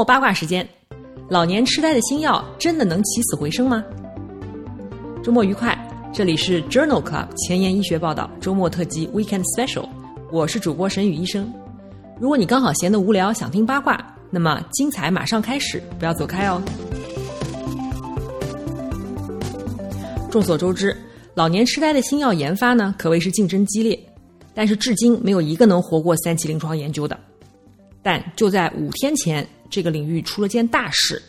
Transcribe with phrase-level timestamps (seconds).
[0.00, 0.66] 末八卦时间，
[1.28, 3.84] 老年痴呆的新药真的能起死回生吗？
[5.22, 5.78] 周末愉快，
[6.10, 9.86] 这里是 Journal Club 前沿医学报道周末特辑 Weekend Special，
[10.32, 11.52] 我是主播沈宇医生。
[12.18, 16.62] 如果你刚好闲得无聊，想听八卦，那么精彩马上开始，不要走开哦。
[20.30, 20.96] 众所周知，
[21.34, 24.02] 老年痴呆的新药研发呢，可谓是竞争激烈，
[24.54, 27.14] 但是至今没有一个能活过三期临床研究的。
[28.02, 31.22] 但就在五天前，这个领域出了件大事，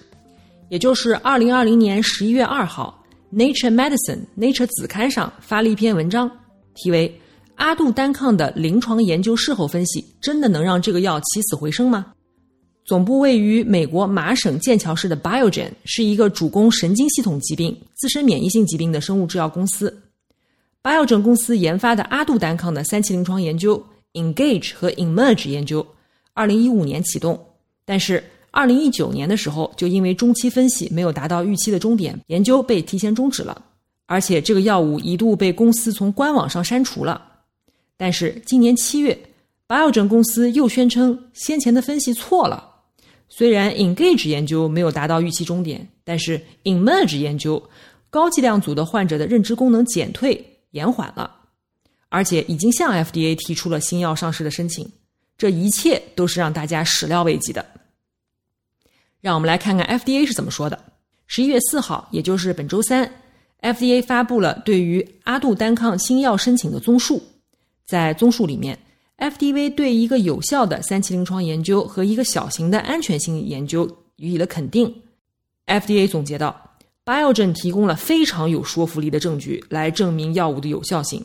[0.69, 3.03] 也就是二零二零年十一月二号，
[3.35, 6.29] 《Nature Medicine》Nature 子刊上发了一篇文章，
[6.73, 7.07] 题为
[7.55, 12.07] 《阿杜单抗的临床研究事后分析，真的能让这个药起死回生吗？》
[12.83, 20.01] 总部位于美国麻省剑桥市的 Biogen 是一个主攻神经系统疾病、自身免疫性疾病的生物制药公司。
[20.81, 23.81] Biogen 公司研发的阿杜单抗的三期临床研究
[24.13, 25.85] Engage 和 Emerge 研究，
[26.33, 27.39] 二零一五年启动，
[27.91, 33.61] 但是二零一九年的时候就因为中期分析没有达到预期的终点，研究被提前终止了，
[34.05, 37.21] 而且这个药物一度被公司从官网上删除了。
[37.97, 39.19] 但是今年七月
[39.67, 42.65] ，Biogen 公司又宣称先前的分析错了。
[43.27, 47.61] 虽然 Engage 研究没有达到预期终点，但是 Emerge 研究
[48.09, 51.29] 高剂量组的患者的认知功能减退延缓了，
[52.07, 54.89] 而且已经向 FDA 提出了新药上市的申请。
[55.37, 57.65] 这一切都是让大家始料未及的。
[59.21, 60.77] 让我们来看看 FDA 是怎么说的。
[61.27, 63.09] 十一月四号，也就是本周三
[63.61, 67.21] ，FDA 发布了对于阿杜单抗新药申请的综述，
[67.85, 68.77] 在综述里面。
[69.17, 74.91] FDA 对一个有效的三期临床研究和一个小型的安全性研究予以了肯定。
[75.67, 76.59] FDA 总结到
[77.05, 81.23] ，Biogen 提供了非常有说服力的证据来证明药物的有效性。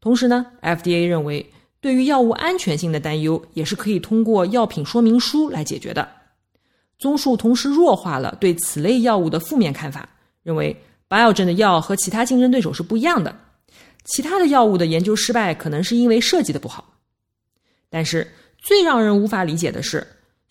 [0.00, 1.44] 同时呢，FDA 认为
[1.80, 6.08] 对于药物安全性的担忧也是可以通过药品说明书来解决的。
[6.98, 10.08] 综述同时弱化了对此类药物的负面看法，
[10.42, 10.76] 认为
[11.08, 13.36] Biogen 的药和其他竞争对手是不一样的。
[14.04, 16.94] 其他的药物的研究失败可能是因为设计的不好。
[17.90, 20.06] 但是最让人无法理解的是，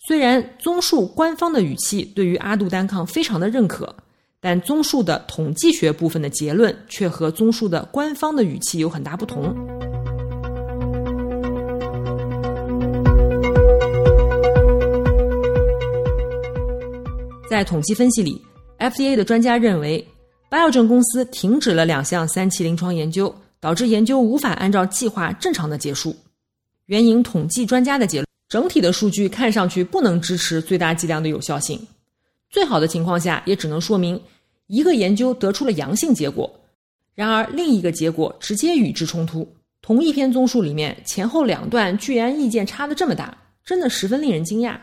[0.07, 3.95] 虽然综述官方的语气对于阿杜单抗非常的认可，
[4.39, 9.53] 但综述的统计学部分的结论却和综述的官方的语气有很大不同。
[17.53, 18.41] 在统计分析里
[18.79, 20.03] ，FDA 的专家认为
[20.49, 26.15] ，Biogen 公司停止了两项三期临床研究，导致研究无法按照计划正常的结束。
[26.87, 31.79] 援引统计专家的结论，整体的数据看上去不能支持最大剂量的有效性。
[32.49, 34.19] 最好的情况下，也只能说明
[34.65, 36.51] 一个研究得出了阳性结果，
[37.13, 39.47] 然而另一个结果直接与之冲突。
[39.79, 44.75] 同一篇综述里面，前后两段居然意见差的这么大，真的十分令人惊讶。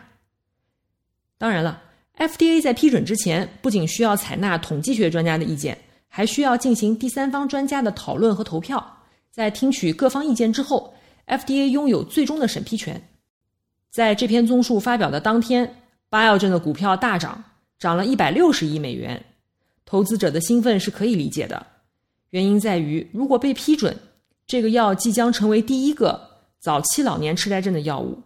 [1.36, 1.82] 当然了
[2.20, 5.76] ，FDA 在批准之前，不仅需要采纳统计学专家的意见，
[6.06, 8.98] 还需要进行第三方专家的讨论和投票。
[9.32, 10.94] 在听取各方意见之后。
[11.26, 13.00] FDA 拥有最终的审批权。
[13.88, 15.76] 在这篇综述发表的当天
[16.10, 17.44] ，Biogen 的股票大涨，
[17.78, 19.24] 涨了一百六十亿美元。
[19.86, 21.64] 投资者的兴奋是可以理解的，
[22.30, 23.96] 原因在于，如果被批准，
[24.44, 26.20] 这个药即将成为第一个
[26.58, 28.18] 早期老年痴呆症的药物。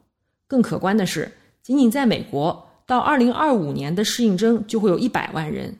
[0.47, 1.31] 更可观的是，
[1.63, 5.77] 仅仅在美国，到二零二五年的适应症就会有一百万人，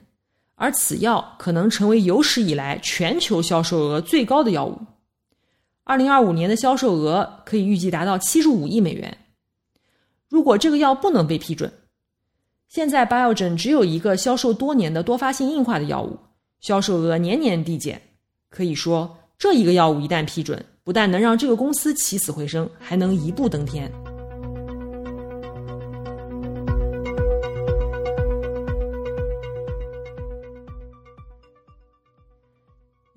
[0.55, 4.79] 而此药可能成为有史以来全球销售额最高的药物。
[5.83, 9.15] 二零二五年的销售额可以预计达到七十五亿美元。
[10.27, 11.71] 如果这个药不能被批准，
[12.67, 16.17] 现在 Biogen 只有一个销售多年的多发性硬化的药物，
[16.59, 18.01] 销售额年年递减。
[18.49, 23.91] 可以说，这一个药物一旦批准，不但能让这个公司起死回生，还能一步登天。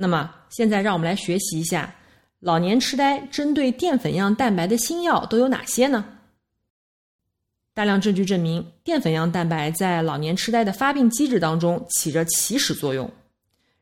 [0.01, 1.93] 那么，现在让我们来学习一下。
[2.39, 6.05] 老年痴呆针对淀粉样蛋白的新药都有哪些呢？
[7.75, 13.11] 大量证据证明，淀粉样蛋白在老年痴呆的发病机制当中起着起始作用。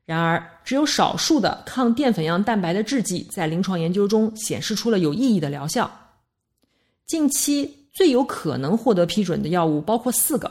[0.06, 5.90] 然而，只有少数的抗淀粉样蛋白的制剂在临床研究中显示出了有意义的疗效。
[7.06, 10.50] 近期最有可能获得批准的药物包括四个，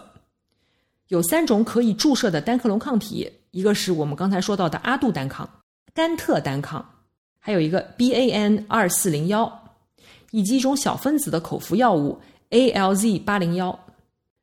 [1.09, 5.47] 有三种可以注射的单克隆抗体，一个是我们刚才说到的阿杜单抗、
[5.93, 6.83] 甘特单抗，
[7.39, 9.51] 还有一个 BAN 二四零幺，
[10.31, 12.19] 以及一种小分子的口服药物
[12.49, 13.77] ALZ 八零幺。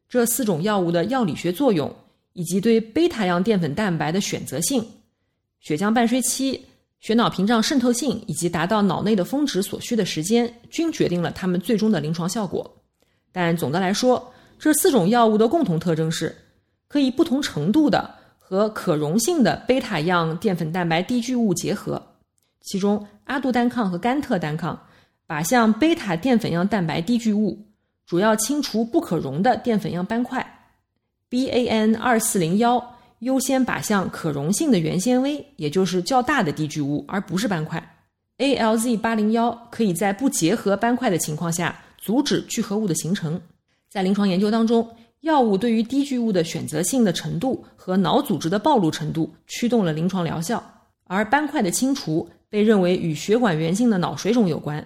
[0.09, 1.91] 这四种药物的药理学作用，
[2.35, 4.87] 以及对贝塔样淀粉蛋白的选择性、
[5.61, 6.67] 血浆半衰期。
[7.01, 12.77] 血脑屏障渗透性以及达到脑内的峰值所需的时间，均决定了它们最终的临床效果。
[13.33, 16.33] 但总的来说，这四种药物的共同特征是，
[16.93, 22.03] 可以不同程度的和可溶性的贝塔样淀粉蛋白低聚物结合。
[22.61, 24.79] 其中，阿杜单抗和甘特单抗
[25.27, 27.59] 靶向贝塔淀粉样蛋白低聚物，
[28.05, 30.47] 主要清除不可溶的淀粉样斑块。
[31.31, 32.99] BAN 二四零幺。
[33.21, 37.81] 优先靶向可溶性的原纤维，也就是较大的低聚物，而不是斑块。
[38.39, 43.41] ALZ 八零幺可以在不结合斑块的情况下阻止聚合物的形成。
[43.89, 44.91] 在临床研究当中，
[45.23, 50.63] 药物对于低聚物的选择性的程度和脑组织的暴露程度驱动了临床疗效，
[51.05, 54.85] 而斑块的清除被认为与血管源性的脑水肿有关。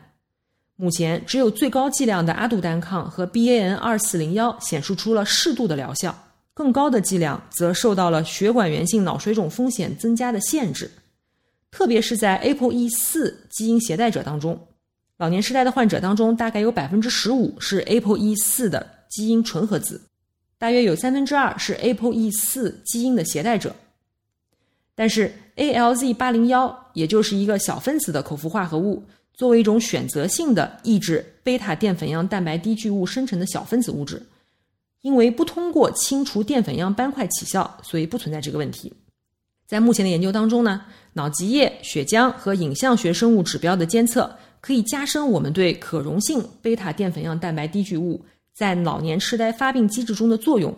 [0.77, 6.15] 目前，只有最高剂量的阿杜单抗和 BAN 二四零幺显示出了适度的疗效。
[6.53, 10.91] 更高的剂量则受到了血管源性脑水肿风险增加的限制，
[11.71, 14.59] 特别是在 APOE 四基因携带者当中，
[15.17, 20.01] 老年痴呆的患者当中，大概有百分之十五是 APOE 四的基因纯合子，
[20.59, 23.75] 大约有三分之二是 APOE 四基因的携带者。
[24.95, 29.05] 但是 ALZ 八零幺，也就是一个小分子的口服化合物，
[29.35, 34.27] 作为一种选择性的抑制贝塔淀粉样蛋白低聚物生成的小分子物质。
[35.03, 38.93] 因为不通过清除淀粉样斑块起效，所以不存在这个问题。
[39.67, 48.25] 在目前的研究当中呢，脑脊液、血浆和影像学生物指标的监测可以加深我们对可溶性贝塔淀粉样蛋白低聚物
[48.57, 50.75] 在老年痴呆发病机制中的作用，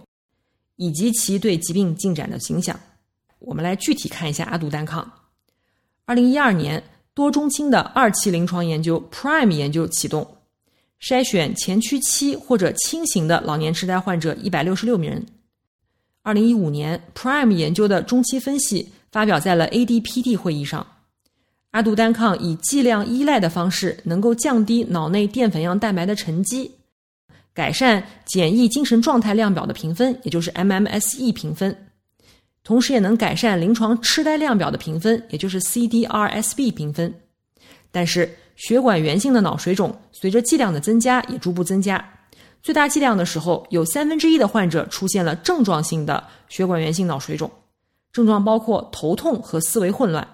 [0.75, 2.79] 以及其对疾病进展的影响。
[3.39, 5.09] 我们来具体看一下阿杜单抗。
[6.05, 6.83] 二零一二年，
[7.15, 10.27] 多中心的二期临床研究 Prime 研究启动。
[11.01, 15.25] 筛选前驱期或者轻型的老年痴呆患者一百六十六名人。
[16.23, 20.85] 二零一五年，Prime 研究的中期分析发表在了 ADPD 会议上。
[21.71, 26.73] 阿杜单抗以剂量依赖的方式，能够降低脑内淀粉样蛋白的沉积，
[27.55, 31.77] 改善简易精神状态量表的评分，也就是 MMSE 评分，
[32.63, 37.13] 同时也能改善临床痴呆量表的评分，也就是 CDR-SB 评分。
[37.91, 42.05] 但是，血管源性的脑水肿随着剂量的增加也逐步增加，
[42.63, 47.51] 最大剂量的时候，有三分之一的患者出现了症状性的血管源性脑水肿，
[48.13, 50.27] 症状包括头痛和思维混乱。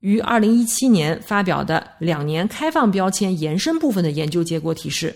[0.00, 5.14] 于二零一七年发表的两年开放标签延伸部分的研究结果提示，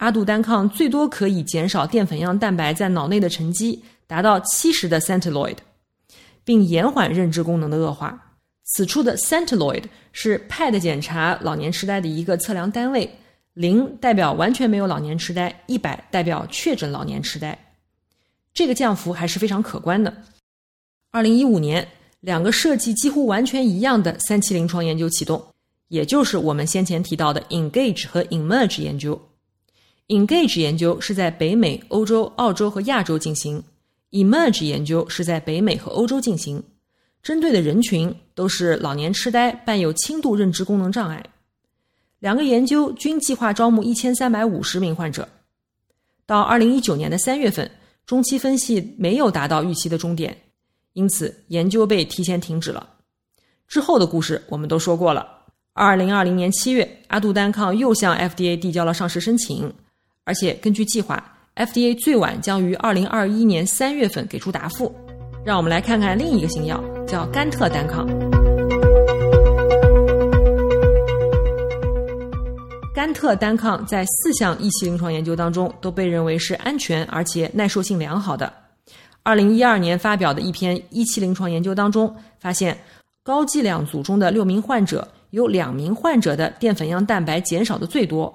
[0.00, 5.56] 阿杜单抗最多可以减少淀粉样蛋白在脑内的沉积，达到七十的 centiloid，
[6.42, 8.18] 并延缓认知功能的恶化。
[8.64, 13.14] 此处的 centiloid 是 PAD 检查老年痴呆的一个测量单位，
[13.52, 17.56] 零代表完全没有老年痴呆，一百代表确诊老年痴呆。
[18.54, 20.10] 这个降幅还是非常可观的。
[21.10, 21.86] 二零一五年，
[22.20, 25.44] 两个设计几乎完全一样的三期临床研究启动，
[25.88, 29.20] 也就是我们先前提到的 Engage 和 Emerge 研究。
[30.10, 33.62] Engage 研究是在北美、欧洲、澳洲和亚洲进行
[34.10, 36.60] ，Emerge 研究是在北美和欧洲进行。
[37.22, 41.24] 针对的人群都是老年痴呆伴有轻度认知功能障碍。
[42.18, 45.28] 两个研究均计划招募一千三百五十名患者。
[46.26, 47.70] 到二零一九年的三月份，
[48.04, 50.36] 中期分析没有达到预期的终点，
[50.94, 52.94] 因此研究被提前停止了。
[53.68, 55.24] 之后的故事我们都说过了。
[55.72, 59.72] 二零二零年七月，阿杜单抗又向 FDA 递交了上市申请，
[60.30, 61.20] 而且根据计划
[61.56, 64.94] ，FDA 最晚将于二零二一年三月份给出答复。
[65.44, 68.06] 让我们来看看另一个新药，叫甘特单抗。
[72.94, 78.52] 甘特单抗在四项一期临床研究当中都被认为是安全而且耐受性良好的。
[79.24, 82.78] 二零一二年发表的一篇一期临床研究当中，发现
[83.24, 88.32] 高剂量组中的六名患者有两名患者的淀粉样蛋白减少的最多，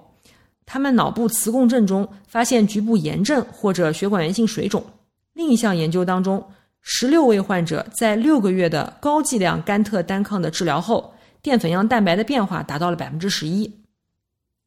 [0.66, 4.84] 他们脑部磁共振中发现局部炎症或者血管源性水肿。
[5.34, 6.44] 另一项研究当中。
[6.88, 13.68] 十六位患者在六个月的高剂量甘特单抗的治疗后，淀粉样蛋白的变化达到了百分之十一。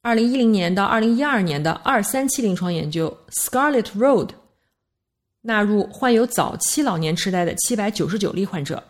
[0.03, 4.31] 二零一零年到二零一二年的二三期临床研究，Scarlet Road
[5.43, 8.83] 纳入患有早期老年痴呆的七百九十九例患者，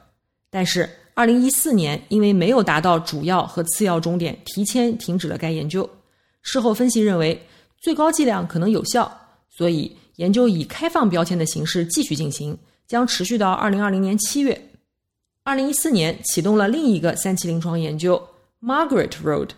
[0.49, 5.87] 但是二零一四年因为没有达到主要和次要终点，提前停止了该研究。
[6.51, 7.39] 事后分析认为，
[7.77, 14.59] 最高剂量可能有效，所以研究以开放标签的形式继续进行，将持续到二零二零年七月。
[15.43, 18.27] 二零一四年启动了另一个三期临床研究
[18.63, 19.51] Margaret Road，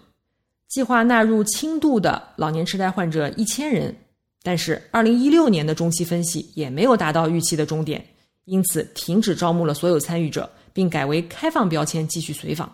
[0.67, 3.95] 计划纳入轻度的老年痴呆患者一千人，
[4.43, 8.05] 但是二零一六年的中期分析也没有达到预期的终点，
[8.47, 12.69] 因此停止招募了所有参与者，并改为开放标签继续随访。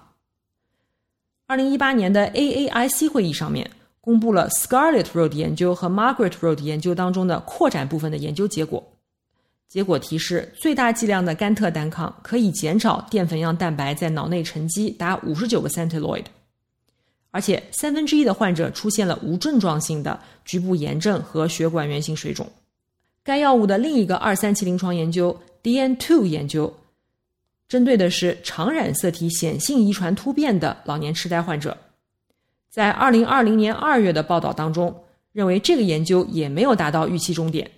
[1.47, 3.71] 二零一八年的 AAIC 会议上面
[4.07, 8.81] 公布了 Scarlet Road 研究和 Margaret Road 研究当中的扩展部分的研究结果。
[9.69, 16.23] 结果提示，最大剂量的甘特单抗可以减少淀粉样蛋白在脑内沉积达五十九个 centiloid，
[17.33, 22.49] 而且三分之一的患者出现了无症状性的局部炎症和血管源性水肿。
[23.25, 26.73] 该药物的另一个二三期临床研究 DN2 研究，
[27.69, 31.77] 针对的是常染色体显性遗传突变的老年痴呆患者，
[32.77, 34.95] 在二零二零年二月的报道当中，
[35.33, 37.71] 认为这个研究也没有达到预期终点。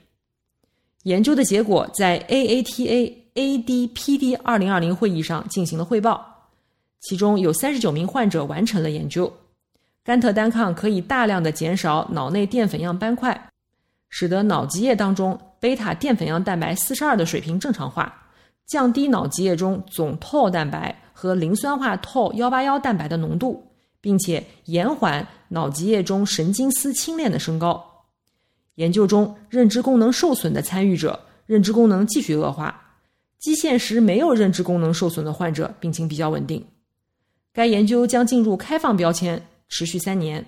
[1.05, 6.49] 研究的结果在 AATA ADPD 二零二零会议上进行了汇报，
[6.99, 9.33] 其中有三十九名患者完成了研究。
[10.03, 13.51] 甘特单抗可以大量的减少脑内淀粉样斑块，
[14.09, 18.13] 使得脑脊液当中贝塔淀粉样蛋白四十二的水平正常化，
[18.67, 23.68] 降低脑脊液中总 t 蛋白和磷酸化 Tau 幺八幺蛋白的浓度，
[24.01, 28.05] 并且延缓脑脊液中神经丝轻链的升高。
[28.77, 32.95] 研究中，认知功能受损的参与者认知功能继续恶化，
[33.39, 36.65] 基线时没有认知功能受损的患者病情比较稳定。
[37.53, 40.47] 该研究将进入开放标签，持续三年。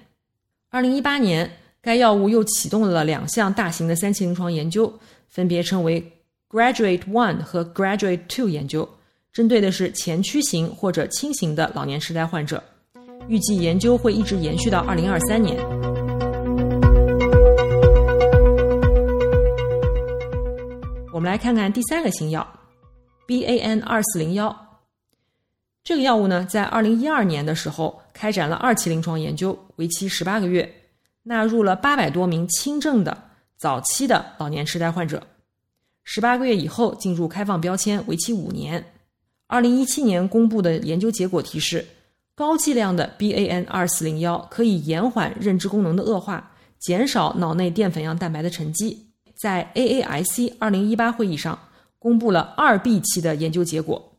[0.69, 4.93] 二零一八年，该药物又启动了两项大型的三期临床研究，
[5.27, 6.13] 分别称为
[6.49, 8.89] Graduate One 和 Graduate Two 研究，
[9.33, 12.63] 针对的是前驱型或者轻型的老年痴呆患者。
[13.31, 15.57] 预计研究会一直延续到二零二三年。
[21.13, 22.45] 我们来看看第三个新药
[23.29, 24.81] ，BAN 二四零幺。
[25.85, 30.69] 这个药物呢，在二零一二年的时候开展了二期临床研究，为期十八个月，
[31.23, 33.17] 纳入了八百多名轻症的
[33.57, 35.23] 早期的老年痴呆患者。
[36.03, 38.85] 十八个月以后进入开放标签，为期五年。
[39.47, 41.87] 二零一七年公布的研究结果提示，
[42.41, 49.09] 高剂量的 BAN 二四零幺可以延缓认知功能的恶化，减少脑内淀粉样蛋白的沉积。
[49.39, 51.59] 在 AAIC 二零一八会议上
[51.99, 54.13] 公布了二 B 期的研究结果，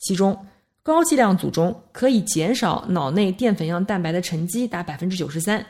[0.00, 0.36] 其中
[0.82, 5.64] 高剂量组中可以减少脑内淀粉样蛋白的沉积达百分之九十三，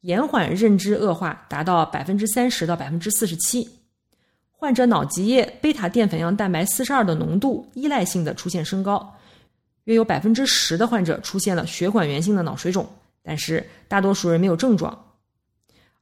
[0.00, 3.68] 延缓认知恶化达到百分之三十到百分之四十七，
[4.52, 9.15] 患者脑脊液贝塔淀粉样蛋白四十二的浓度依赖性的出现升高，
[9.86, 12.86] 约有百分之十的患者出现了血管源性的脑水肿，
[13.24, 14.96] 但是大多数人没有症状。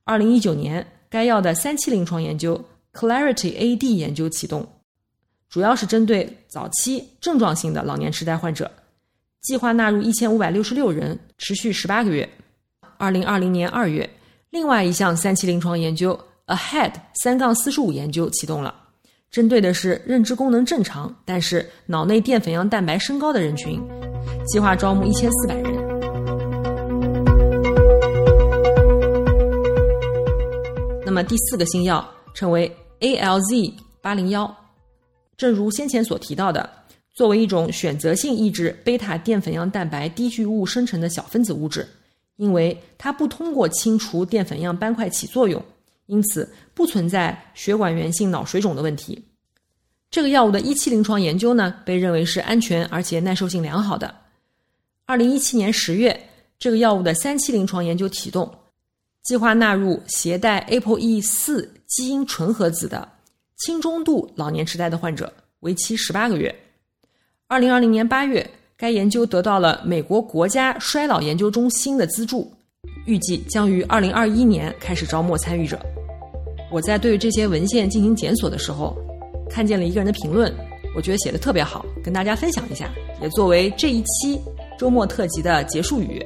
[0.05, 0.87] 二零一九年。
[1.11, 2.61] 该药的三期临床研究
[2.93, 4.67] Clarity AD 研究启动，
[5.49, 8.69] 主要是针对早期症状性的老年痴呆患者，
[9.41, 12.29] 计划纳入一千五百六十六人，持续十八个月。
[12.97, 14.11] 二零二零年二月，
[14.51, 18.75] 另外一项三期临床研究 Ahead 三杠四十五研究启动了，
[19.35, 23.83] 针对的是认知功能正常，但是脑内淀粉样蛋白升高的人群，
[24.47, 25.75] 计划招募一千四百人。
[31.05, 34.57] 那么第四个新药称为 ALZ 八零幺，
[35.37, 36.71] 正如先前所提到的，
[37.13, 41.85] 作为一种选择性抑制贝塔淀粉样蛋白低聚物生成的小分子物质，
[42.37, 45.61] 因为它不通过清除淀粉样斑块起作用，
[46.07, 49.25] 因此不存在血管源性脑水肿的问题。
[50.11, 54.15] 这个药物的一期临床研究呢，被认为是安全而且耐受性良好的。
[55.07, 58.49] 二零一七年十月，这个药物的三期临床研究启动。
[59.25, 63.09] 计划纳入携带 APOE 四基因纯合子的
[63.57, 66.55] 轻中度老年痴呆的患者，为期十八个月。
[67.47, 72.53] 二零二零年八月，该研究得到了美国国家衰老研究中心的资助，
[73.07, 75.81] 预计将于二零二一年开始招募参与者。
[76.75, 78.97] 我在对这些文献进行检索的时候，
[79.49, 80.53] 看见了一个人的评论，
[80.97, 82.91] 我觉得写的特别好，跟大家分享一下，
[83.23, 84.41] 也作为这一期
[84.77, 86.21] 周末特辑的结束语。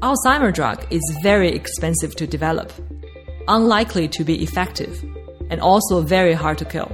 [0.00, 2.68] Alzheimer drug is very expensive to develop,
[3.48, 4.94] unlikely to be effective,
[5.50, 6.86] and also very hard to kill.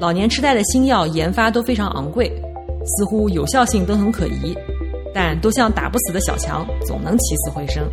[0.00, 2.26] 老年痴呆的新药研发都非常昂贵，
[2.86, 4.56] 似乎有效性都很可疑，
[5.12, 7.86] 但都像打不死的小强，总能起死回生。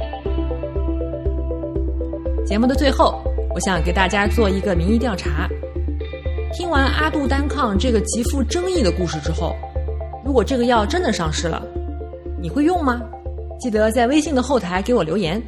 [2.46, 3.24] 节目的最后，
[3.56, 5.48] 我想给大家做一个民意调查。
[6.52, 9.56] 听完阿杜单抗这个极富争议的故事之后，
[10.26, 11.66] 如果这个药真的上市了，
[12.42, 13.02] 你会用吗？
[13.62, 15.42] 记得在微信的后台给我留言。